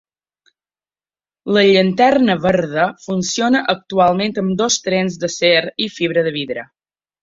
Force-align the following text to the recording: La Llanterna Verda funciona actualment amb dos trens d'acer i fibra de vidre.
La 1.57 1.63
Llanterna 1.67 2.37
Verda 2.47 2.87
funciona 3.05 3.63
actualment 3.77 4.37
amb 4.47 4.59
dos 4.67 4.83
trens 4.91 5.23
d'acer 5.25 5.57
i 5.89 5.95
fibra 6.01 6.31
de 6.31 6.39
vidre. 6.43 6.71